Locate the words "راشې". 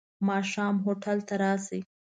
1.43-1.79